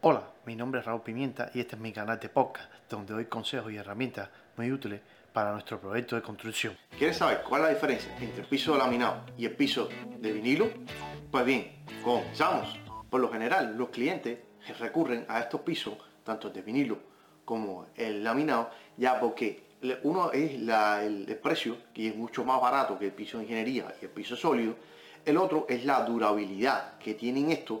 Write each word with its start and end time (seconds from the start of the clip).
Hola, 0.00 0.22
mi 0.46 0.54
nombre 0.54 0.78
es 0.78 0.86
Raúl 0.86 1.02
Pimienta 1.02 1.50
y 1.52 1.58
este 1.58 1.74
es 1.74 1.82
mi 1.82 1.92
canal 1.92 2.20
de 2.20 2.28
podcast 2.28 2.70
donde 2.88 3.14
doy 3.14 3.24
consejos 3.24 3.72
y 3.72 3.78
herramientas 3.78 4.28
muy 4.56 4.70
útiles 4.70 5.00
para 5.32 5.50
nuestro 5.50 5.80
proyecto 5.80 6.14
de 6.14 6.22
construcción. 6.22 6.78
¿Quieres 6.96 7.16
saber 7.16 7.42
cuál 7.42 7.62
es 7.62 7.66
la 7.66 7.74
diferencia 7.74 8.16
entre 8.20 8.42
el 8.42 8.46
piso 8.46 8.78
laminado 8.78 9.24
y 9.36 9.44
el 9.44 9.56
piso 9.56 9.88
de 10.20 10.32
vinilo? 10.32 10.68
Pues 11.32 11.44
bien, 11.44 11.84
comenzamos. 12.04 12.78
Por 13.10 13.20
lo 13.20 13.28
general, 13.28 13.76
los 13.76 13.88
clientes 13.88 14.38
recurren 14.78 15.26
a 15.28 15.40
estos 15.40 15.62
pisos, 15.62 15.94
tanto 16.22 16.48
de 16.48 16.62
vinilo 16.62 16.98
como 17.44 17.86
el 17.96 18.22
laminado, 18.22 18.70
ya 18.96 19.18
porque 19.18 19.64
uno 20.04 20.30
es 20.30 20.52
el, 20.52 21.40
precio, 21.42 21.76
que 21.92 22.06
es 22.06 22.14
mucho 22.14 22.44
más 22.44 22.60
barato 22.60 22.96
que 22.96 23.06
el 23.06 23.12
piso 23.12 23.38
de 23.38 23.44
ingeniería 23.44 23.92
y 24.00 24.04
el 24.04 24.12
piso 24.12 24.36
sólido. 24.36 24.76
El 25.24 25.38
otro 25.38 25.66
es 25.68 25.84
la 25.84 26.04
durabilidad 26.04 26.98
que 26.98 27.14
tienen 27.14 27.50
estos, 27.50 27.80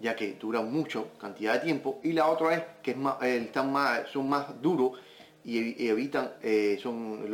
ya 0.00 0.14
que 0.14 0.34
duran 0.34 0.70
mucho 0.70 1.12
cantidad 1.18 1.54
de 1.54 1.60
tiempo. 1.60 2.00
Y 2.02 2.12
la 2.12 2.26
otra 2.28 2.54
es 2.54 2.62
que 2.82 2.92
eh, 3.22 3.42
están 3.44 3.72
más, 3.72 4.08
son 4.10 4.28
más 4.28 4.60
duros 4.60 4.98
y, 5.44 5.88
evitan 5.88 6.32
eh, 6.42 6.78
son 6.82 7.26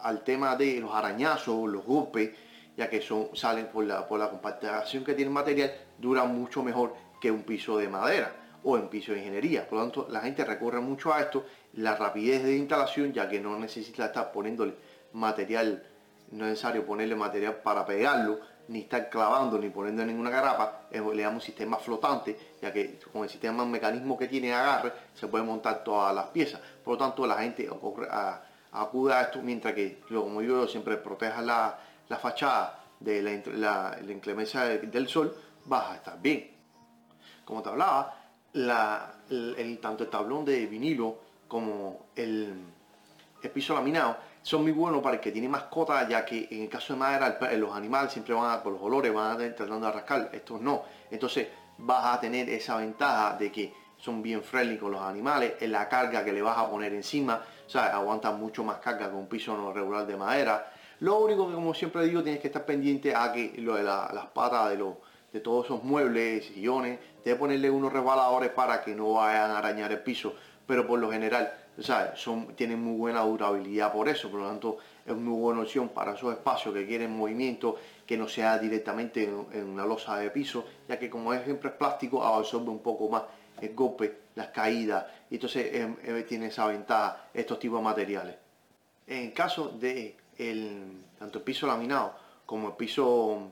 al 0.00 0.24
tema 0.24 0.56
de 0.56 0.80
los 0.80 0.92
arañazos, 0.92 1.68
los 1.68 1.84
golpes, 1.84 2.30
ya 2.76 2.90
que 2.90 3.00
son, 3.00 3.28
salen 3.34 3.66
por 3.66 3.84
la, 3.84 4.06
por 4.06 4.18
la 4.18 4.28
compactación 4.28 5.04
que 5.04 5.14
tiene 5.14 5.28
el 5.28 5.34
material, 5.34 5.72
duran 5.98 6.34
mucho 6.34 6.62
mejor 6.62 6.94
que 7.20 7.30
un 7.30 7.42
piso 7.42 7.78
de 7.78 7.88
madera 7.88 8.34
o 8.64 8.76
en 8.76 8.88
piso 8.88 9.12
de 9.12 9.18
ingeniería. 9.18 9.68
Por 9.68 9.78
lo 9.78 9.84
tanto, 9.84 10.08
la 10.10 10.20
gente 10.20 10.44
recurre 10.44 10.80
mucho 10.80 11.12
a 11.12 11.20
esto, 11.20 11.44
la 11.74 11.94
rapidez 11.94 12.42
de 12.42 12.56
instalación, 12.56 13.12
ya 13.12 13.28
que 13.28 13.40
no 13.40 13.58
necesita 13.58 14.06
estar 14.06 14.32
poniéndole 14.32 14.74
material, 15.12 15.84
no 16.32 16.44
es 16.44 16.50
necesario 16.50 16.84
ponerle 16.84 17.14
material 17.14 17.56
para 17.62 17.86
pegarlo, 17.86 18.40
ni 18.68 18.80
estar 18.80 19.10
clavando, 19.10 19.58
ni 19.58 19.68
poniendo 19.70 20.04
ninguna 20.04 20.30
garapa, 20.30 20.82
le 20.90 21.22
damos 21.22 21.34
un 21.34 21.40
sistema 21.40 21.76
flotante, 21.76 22.56
ya 22.60 22.72
que 22.72 22.98
con 23.12 23.24
el 23.24 23.28
sistema 23.28 23.62
el 23.62 23.68
mecanismo 23.68 24.16
que 24.16 24.28
tiene 24.28 24.54
agarre, 24.54 24.92
se 25.14 25.26
puede 25.28 25.44
montar 25.44 25.84
todas 25.84 26.14
las 26.14 26.26
piezas. 26.26 26.60
Por 26.82 26.94
lo 26.94 26.98
tanto, 26.98 27.26
la 27.26 27.36
gente 27.38 27.68
acude 28.72 29.12
a 29.14 29.22
esto, 29.22 29.42
mientras 29.42 29.74
que, 29.74 30.00
como 30.08 30.42
yo 30.42 30.66
siempre 30.66 30.96
proteja 30.96 31.42
la, 31.42 31.78
fachada 32.20 32.84
de 33.00 33.22
la, 33.22 33.98
inclemencia 34.08 34.62
del 34.64 35.08
sol, 35.08 35.36
vas 35.66 35.90
a 35.90 35.94
estar 35.96 36.20
bien. 36.20 36.50
Como 37.44 37.62
te 37.62 37.68
hablaba, 37.68 38.24
el, 38.54 39.78
tanto 39.80 40.04
el 40.04 40.10
tablón 40.10 40.44
de 40.44 40.66
vinilo 40.66 41.18
como 41.48 42.06
el, 42.14 42.54
piso 43.52 43.74
laminado 43.74 44.16
son 44.44 44.60
muy 44.60 44.72
buenos 44.72 45.00
para 45.00 45.16
el 45.16 45.22
que 45.22 45.32
tiene 45.32 45.48
mascota, 45.48 46.06
ya 46.06 46.22
que 46.22 46.48
en 46.50 46.64
el 46.64 46.68
caso 46.68 46.92
de 46.92 46.98
madera 46.98 47.38
los 47.56 47.74
animales 47.74 48.12
siempre 48.12 48.34
van 48.34 48.50
a, 48.50 48.62
por 48.62 48.74
los 48.74 48.82
olores 48.82 49.12
van 49.12 49.40
a 49.40 49.42
estar 49.42 49.66
tratando 49.66 49.86
de 49.86 49.92
rascar, 49.92 50.30
estos 50.34 50.60
no. 50.60 50.82
Entonces 51.10 51.48
vas 51.78 52.14
a 52.14 52.20
tener 52.20 52.50
esa 52.50 52.76
ventaja 52.76 53.38
de 53.38 53.50
que 53.50 53.72
son 53.96 54.22
bien 54.22 54.42
friendly 54.42 54.76
con 54.76 54.92
los 54.92 55.00
animales, 55.00 55.54
en 55.60 55.72
la 55.72 55.88
carga 55.88 56.22
que 56.22 56.30
le 56.30 56.42
vas 56.42 56.58
a 56.58 56.68
poner 56.68 56.92
encima, 56.92 57.42
o 57.66 57.70
sea, 57.70 57.86
aguantan 57.96 58.38
mucho 58.38 58.62
más 58.62 58.80
carga 58.80 59.08
que 59.08 59.16
un 59.16 59.28
piso 59.28 59.56
no 59.56 59.72
regular 59.72 60.06
de 60.06 60.16
madera. 60.18 60.70
Lo 61.00 61.20
único 61.20 61.48
que 61.48 61.54
como 61.54 61.72
siempre 61.72 62.04
digo, 62.04 62.22
tienes 62.22 62.42
que 62.42 62.48
estar 62.48 62.66
pendiente 62.66 63.14
a 63.14 63.32
que 63.32 63.54
las 63.56 64.26
patas 64.26 64.68
de 64.68 64.76
los 64.76 64.96
de 65.32 65.40
todos 65.40 65.64
esos 65.64 65.82
muebles, 65.82 66.44
sillones, 66.46 67.00
de 67.24 67.34
ponerle 67.34 67.70
unos 67.70 67.92
resbaladores 67.92 68.50
para 68.50 68.84
que 68.84 68.94
no 68.94 69.14
vayan 69.14 69.50
a 69.50 69.58
arañar 69.58 69.90
el 69.90 70.00
piso, 70.00 70.34
pero 70.66 70.86
por 70.86 71.00
lo 71.00 71.10
general, 71.10 71.52
¿sabes? 71.80 72.20
Son, 72.20 72.54
tienen 72.54 72.82
muy 72.82 72.96
buena 72.96 73.20
durabilidad 73.20 73.92
por 73.92 74.08
eso, 74.08 74.30
por 74.30 74.40
lo 74.40 74.48
tanto 74.48 74.78
es 75.06 75.14
muy 75.14 75.38
buena 75.38 75.62
opción 75.62 75.88
para 75.88 76.14
esos 76.14 76.32
espacios 76.32 76.74
que 76.74 76.86
quieren 76.86 77.16
movimiento, 77.16 77.76
que 78.06 78.16
no 78.16 78.28
sea 78.28 78.58
directamente 78.58 79.24
en, 79.24 79.64
una 79.64 79.84
losa 79.84 80.16
de 80.18 80.30
piso, 80.30 80.64
ya 80.88 80.98
que 80.98 81.10
como 81.10 81.32
es 81.34 81.44
siempre 81.44 81.70
es 81.70 81.76
plástico, 81.76 82.24
absorbe 82.24 82.70
un 82.70 82.80
poco 82.80 83.08
más 83.08 83.22
el 83.60 83.74
golpe, 83.74 84.18
las 84.34 84.48
caídas, 84.48 85.06
y 85.30 85.34
entonces 85.34 85.66
eh, 85.72 85.94
eh, 86.04 86.24
tiene 86.28 86.46
esa 86.46 86.66
ventaja 86.66 87.28
estos 87.32 87.58
tipos 87.58 87.78
de 87.78 87.84
materiales. 87.84 88.36
En 89.06 89.30
caso 89.32 89.68
de 89.68 90.16
tanto 91.18 91.38
el 91.38 91.44
piso 91.44 91.66
laminado 91.66 92.14
como 92.46 92.68
el 92.68 92.74
piso 92.74 93.50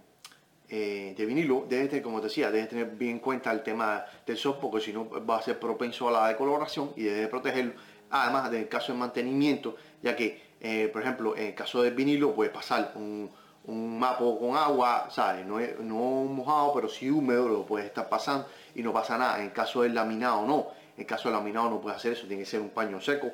eh, 0.74 1.14
de 1.14 1.26
vinilo, 1.26 1.66
debe 1.68 1.86
tener, 1.86 2.02
como 2.02 2.18
te 2.18 2.28
decía, 2.28 2.50
debe 2.50 2.66
tener 2.66 2.86
bien 2.86 3.12
en 3.12 3.18
cuenta 3.18 3.52
el 3.52 3.62
tema 3.62 4.06
del 4.26 4.38
sol, 4.38 4.56
porque 4.58 4.80
si 4.80 4.90
no 4.90 5.06
va 5.22 5.36
a 5.36 5.42
ser 5.42 5.58
propenso 5.58 6.08
a 6.08 6.12
la 6.12 6.28
decoloración 6.28 6.92
y 6.96 7.02
debe 7.02 7.28
protegerlo. 7.28 7.74
Además, 8.12 8.50
del 8.50 8.68
caso 8.68 8.92
de 8.92 8.98
mantenimiento, 8.98 9.74
ya 10.02 10.14
que, 10.14 10.40
eh, 10.60 10.88
por 10.92 11.02
ejemplo, 11.02 11.36
en 11.36 11.48
el 11.48 11.54
caso 11.54 11.82
del 11.82 11.94
vinilo 11.94 12.34
puede 12.34 12.50
pasar 12.50 12.92
un, 12.94 13.28
un 13.64 13.98
mapo 13.98 14.38
con 14.38 14.56
agua, 14.56 15.08
¿sabes? 15.10 15.44
No, 15.44 15.58
es, 15.58 15.78
no 15.80 15.94
mojado, 15.94 16.72
pero 16.74 16.88
sí 16.88 17.10
húmedo, 17.10 17.48
lo 17.48 17.64
puede 17.66 17.86
estar 17.86 18.08
pasando 18.08 18.46
y 18.74 18.82
no 18.82 18.92
pasa 18.92 19.18
nada. 19.18 19.38
En 19.38 19.46
el 19.46 19.52
caso 19.52 19.82
del 19.82 19.94
laminado, 19.94 20.46
no. 20.46 20.68
En 20.96 21.00
el 21.00 21.06
caso 21.06 21.28
del 21.28 21.38
laminado 21.38 21.70
no 21.70 21.80
puede 21.80 21.96
hacer 21.96 22.12
eso, 22.12 22.26
tiene 22.26 22.42
que 22.42 22.48
ser 22.48 22.60
un 22.60 22.70
paño 22.70 23.00
seco 23.00 23.32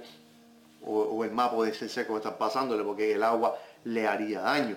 o, 0.84 1.24
el 1.24 1.32
mapo 1.32 1.64
de 1.64 1.74
ser 1.74 1.88
seco 1.88 2.16
está 2.16 2.36
pasándole 2.36 2.84
porque 2.84 3.12
el 3.12 3.22
agua 3.22 3.56
le 3.84 4.06
haría 4.06 4.40
daño. 4.40 4.76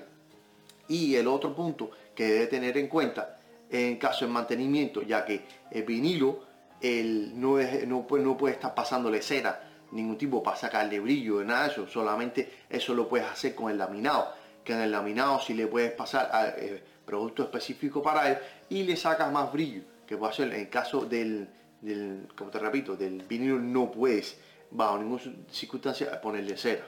Y 0.88 1.16
el 1.16 1.28
otro 1.28 1.56
punto 1.56 1.92
que 2.16 2.26
debe 2.26 2.48
tener 2.48 2.78
en 2.78 2.88
cuenta 2.88 3.38
en 3.70 3.98
caso 3.98 4.26
de 4.26 4.32
mantenimiento, 4.32 5.02
ya 5.02 5.24
que 5.24 5.46
el 5.70 5.84
vinilo 5.84 6.40
el, 6.82 7.40
no, 7.40 7.58
no, 7.88 8.08
puede, 8.08 8.24
no 8.24 8.36
puede 8.36 8.56
estar 8.56 8.74
pasándole 8.74 9.22
cera, 9.22 9.71
ningún 9.92 10.18
tipo 10.18 10.42
para 10.42 10.58
sacarle 10.58 11.00
brillo, 11.00 11.44
nada 11.44 11.66
de 11.66 11.72
eso, 11.72 11.88
solamente 11.88 12.50
eso 12.70 12.94
lo 12.94 13.08
puedes 13.08 13.28
hacer 13.28 13.56
con 13.56 13.72
el 13.72 13.78
laminado, 13.78 14.34
que 14.64 14.74
en 14.74 14.82
el 14.82 14.92
laminado 14.92 15.40
si 15.40 15.54
le 15.54 15.68
puedes 15.68 15.92
pasar 15.92 16.30
a, 16.32 16.50
eh, 16.50 16.84
producto 17.06 17.44
específico 17.44 18.02
para 18.02 18.30
él 18.30 18.38
y 18.70 18.84
le 18.84 18.96
sacas 18.96 19.32
más 19.32 19.52
brillo, 19.52 19.82
que 20.08 20.18
puede 20.18 20.34
ser 20.34 20.54
en 20.54 20.62
el 20.62 20.70
caso 20.70 21.06
del, 21.06 21.50
del, 21.82 22.28
como 22.36 22.52
te 22.52 22.60
repito, 22.60 22.96
del 22.96 23.24
vinilo 23.24 23.60
no 23.60 23.92
puedes 23.92 24.38
bajo 24.72 24.98
ninguna 24.98 25.22
circunstancia 25.50 26.22
ponerle 26.22 26.58
cera. 26.58 26.88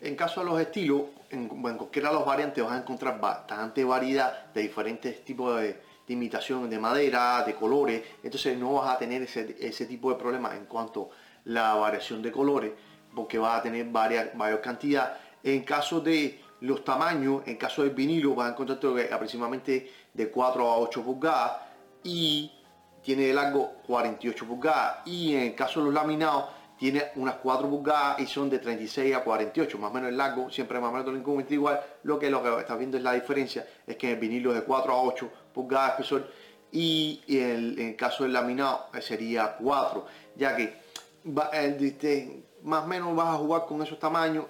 En 0.00 0.16
caso 0.16 0.40
de 0.40 0.46
los 0.46 0.60
estilos, 0.60 1.02
en, 1.30 1.48
cualquiera 1.48 2.08
de 2.08 2.16
los 2.16 2.26
variantes 2.26 2.62
vas 2.62 2.72
a 2.72 2.78
encontrar 2.78 3.20
bastante 3.20 3.84
variedad 3.84 4.52
de 4.52 4.62
diferentes 4.62 5.24
tipos 5.24 5.60
de, 5.60 5.80
imitación 6.08 6.68
de 6.68 6.78
madera, 6.78 7.42
de 7.44 7.54
colores, 7.54 8.02
entonces 8.22 8.56
no 8.58 8.74
vas 8.74 8.94
a 8.94 8.98
tener 8.98 9.22
ese, 9.22 9.86
tipo 9.86 10.10
de 10.10 10.16
problemas 10.16 10.54
en 10.54 10.66
cuanto 10.66 11.10
a 11.10 11.14
la 11.44 11.74
variación 11.74 12.22
de 12.22 12.32
colores, 12.32 12.72
porque 13.14 13.38
vas 13.38 13.60
a 13.60 13.62
tener 13.62 13.86
varias, 13.86 14.34
mayor 14.34 14.60
cantidad. 14.60 15.16
En 15.42 15.62
caso 15.62 16.00
de 16.00 16.40
los 16.60 16.84
tamaños, 16.84 17.42
en 17.46 17.56
caso 17.56 17.82
del 17.82 17.90
vinilo 17.90 18.34
vas 18.34 18.48
a 18.48 18.52
encontrar 18.52 18.78
aproximadamente 19.12 19.90
de 20.14 20.30
4 20.30 20.70
a 20.70 20.78
8 20.78 21.02
pulgadas 21.02 21.52
y 22.04 22.52
tiene 23.02 23.24
de 23.24 23.34
largo 23.34 23.72
48 23.86 24.46
pulgadas. 24.46 25.06
Y 25.06 25.34
en 25.34 25.42
el 25.42 25.54
caso 25.54 25.80
de 25.80 25.86
los 25.86 25.94
laminados 25.94 26.44
tiene 26.78 27.04
unas 27.16 27.36
4 27.36 27.68
pulgadas 27.68 28.20
y 28.20 28.26
son 28.26 28.50
de 28.50 28.58
36 28.58 29.14
a 29.14 29.22
48, 29.22 29.78
más 29.78 29.90
o 29.90 29.94
menos 29.94 30.08
el 30.08 30.16
largo, 30.16 30.50
siempre 30.50 30.80
más 30.80 30.90
o 30.90 30.96
menos 30.96 31.14
el 31.14 31.52
igual, 31.52 31.80
lo 32.02 32.18
que 32.18 32.30
lo 32.30 32.42
que 32.42 32.60
estás 32.60 32.78
viendo 32.78 32.96
es 32.96 33.02
la 33.02 33.12
diferencia, 33.12 33.66
es 33.86 33.96
que 33.96 34.12
el 34.12 34.18
vinilo 34.18 34.50
es 34.50 34.56
de 34.56 34.64
4 34.64 34.92
a 34.92 35.02
8 35.02 35.30
pulgadas 35.52 35.98
de 35.98 36.02
espesor. 36.02 36.30
Y 36.72 37.20
en 37.28 37.78
el, 37.78 37.96
caso 37.96 38.24
del 38.24 38.32
laminado 38.32 38.86
eh, 38.94 39.02
sería 39.02 39.56
4, 39.56 40.06
ya 40.36 40.56
que 40.56 40.74
más 42.62 42.84
o 42.84 42.86
menos 42.86 43.14
vas 43.14 43.34
a 43.34 43.38
jugar 43.38 43.66
con 43.66 43.82
esos 43.82 43.98
tamaños, 43.98 44.46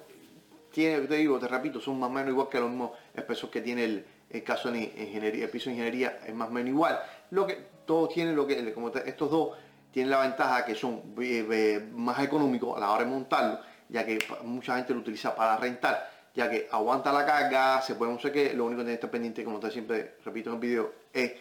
tiene, 0.70 1.06
te 1.06 1.16
digo, 1.16 1.38
te 1.38 1.48
repito, 1.48 1.80
son 1.80 1.98
más 1.98 2.08
o 2.08 2.12
menos 2.12 2.30
igual 2.30 2.48
que 2.48 2.60
los 2.60 2.70
mismos 2.70 2.92
espesor 3.14 3.50
que 3.50 3.60
tiene 3.60 3.84
el, 3.84 4.42
caso 4.44 4.70
de 4.70 4.84
ingeniería, 4.84 5.44
el 5.44 5.50
piso 5.50 5.66
de 5.66 5.72
ingeniería 5.72 6.20
es 6.26 6.34
más 6.34 6.48
o 6.48 6.52
menos 6.52 6.70
igual, 6.70 6.98
lo 7.30 7.46
que 7.46 7.72
todos 7.84 8.14
tienen 8.14 8.34
lo 8.34 8.46
que, 8.46 8.72
como 8.72 8.88
estos 8.88 9.30
dos 9.30 9.50
tiene 9.90 10.08
la 10.08 10.20
ventaja 10.20 10.64
que 10.64 10.74
son 10.74 11.02
eh, 11.20 11.46
eh, 11.50 11.88
más 11.92 12.18
económicos 12.20 12.76
a 12.76 12.80
la 12.80 12.90
hora 12.90 13.04
de 13.04 13.10
montarlo, 13.10 13.60
ya 13.88 14.06
que 14.06 14.18
mucha 14.44 14.76
gente 14.76 14.94
lo 14.94 15.00
utiliza 15.00 15.34
para 15.34 15.56
rentar, 15.58 16.10
ya 16.34 16.50
que 16.50 16.68
aguanta 16.70 17.12
la 17.12 17.26
carga, 17.26 17.82
se 17.82 17.94
puede 17.94 18.12
no 18.12 18.18
sé 18.18 18.32
qué, 18.32 18.54
lo 18.54 18.64
único 18.64 18.78
que 18.78 18.84
tiene 18.84 18.92
que 18.92 18.94
estar 18.94 19.10
pendiente, 19.10 19.44
como 19.44 19.60
te 19.60 19.70
siempre 19.70 20.14
repito 20.24 20.50
en 20.50 20.54
el 20.54 20.60
video, 20.60 20.92
es 21.12 21.32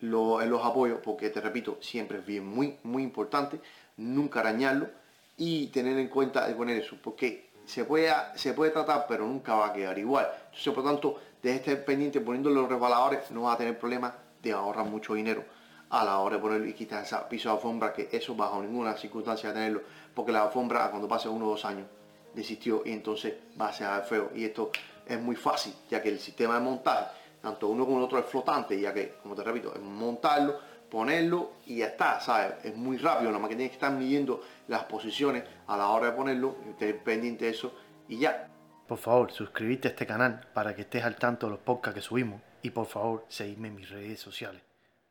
los 0.00 0.64
apoyos, 0.64 0.98
porque 1.02 1.30
te 1.30 1.40
repito, 1.40 1.78
siempre 1.80 2.18
es 2.18 2.26
bien 2.26 2.46
muy, 2.46 2.76
muy 2.82 3.02
importante, 3.02 3.60
nunca 3.96 4.40
arañarlo 4.40 4.88
y 5.36 5.68
tener 5.68 5.96
en 5.98 6.08
cuenta 6.08 6.46
de 6.46 6.54
poner 6.54 6.82
eso, 6.82 6.96
porque 7.02 7.50
se 7.64 7.84
puede, 7.84 8.12
se 8.34 8.52
puede 8.52 8.72
tratar, 8.72 9.06
pero 9.08 9.26
nunca 9.26 9.54
va 9.54 9.68
a 9.68 9.72
quedar 9.72 9.96
igual. 9.98 10.28
Entonces, 10.46 10.74
por 10.74 10.84
tanto, 10.84 11.20
de 11.40 11.54
estar 11.54 11.84
pendiente 11.84 12.20
poniendo 12.20 12.50
los 12.50 12.68
resbaladores, 12.68 13.30
no 13.30 13.42
va 13.42 13.52
a 13.52 13.56
tener 13.56 13.78
problema 13.78 14.12
de 14.42 14.52
ahorrar 14.52 14.86
mucho 14.86 15.14
dinero 15.14 15.44
a 15.90 16.04
la 16.04 16.18
hora 16.18 16.36
de 16.36 16.42
poner 16.42 16.66
y 16.66 16.72
quitar 16.72 17.04
ese 17.04 17.16
piso 17.30 17.50
de 17.50 17.54
alfombra, 17.54 17.92
que 17.92 18.08
eso 18.10 18.34
bajo 18.34 18.60
ninguna 18.60 18.96
circunstancia 18.96 19.52
tenerlo, 19.52 19.82
porque 20.14 20.32
la 20.32 20.42
alfombra 20.42 20.90
cuando 20.90 21.06
pase 21.06 21.28
uno 21.28 21.46
o 21.46 21.50
dos 21.50 21.64
años 21.64 21.86
desistió 22.34 22.82
y 22.84 22.92
entonces 22.92 23.34
va 23.60 23.68
a 23.68 23.72
ser 23.72 24.02
feo. 24.04 24.30
Y 24.34 24.44
esto 24.44 24.70
es 25.06 25.20
muy 25.20 25.36
fácil, 25.36 25.74
ya 25.88 26.02
que 26.02 26.08
el 26.08 26.18
sistema 26.18 26.54
de 26.54 26.60
montaje, 26.60 27.10
tanto 27.40 27.68
uno 27.68 27.84
como 27.84 27.98
el 27.98 28.04
otro 28.04 28.18
es 28.18 28.26
flotante, 28.26 28.80
ya 28.80 28.92
que, 28.94 29.14
como 29.22 29.34
te 29.34 29.42
repito, 29.42 29.74
es 29.74 29.80
montarlo, 29.80 30.58
ponerlo 30.90 31.52
y 31.66 31.78
ya 31.78 31.86
está, 31.86 32.20
¿sabes? 32.20 32.64
Es 32.64 32.76
muy 32.76 32.98
rápido, 32.98 33.30
nada 33.30 33.40
más 33.40 33.48
que 33.48 33.56
tienes 33.56 33.70
que 33.70 33.76
estar 33.76 33.92
midiendo 33.92 34.42
las 34.68 34.84
posiciones 34.84 35.44
a 35.66 35.76
la 35.76 35.88
hora 35.88 36.10
de 36.10 36.12
ponerlo, 36.12 36.56
tener 36.78 37.02
pendiente 37.02 37.46
de 37.46 37.50
eso 37.50 37.74
y 38.08 38.18
ya. 38.18 38.48
Por 38.86 38.98
favor, 38.98 39.32
suscríbete 39.32 39.88
a 39.88 39.90
este 39.92 40.06
canal 40.06 40.46
para 40.52 40.74
que 40.74 40.82
estés 40.82 41.02
al 41.02 41.16
tanto 41.16 41.46
de 41.46 41.52
los 41.52 41.60
podcasts 41.60 41.94
que 41.94 42.02
subimos 42.02 42.42
y 42.62 42.70
por 42.70 42.86
favor, 42.86 43.24
seguidme 43.28 43.68
en 43.68 43.74
mis 43.76 43.90
redes 43.90 44.20
sociales. 44.20 44.62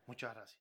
Muchas 0.06 0.34
gracias. 0.34 0.60